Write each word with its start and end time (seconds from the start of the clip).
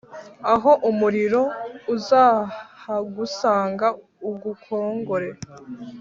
Aho 0.53 0.71
umuriro 0.89 1.41
uzahagusanga 1.95 3.87
ugukongore 4.29 5.29